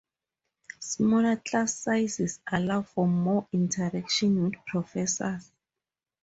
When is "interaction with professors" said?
3.53-5.51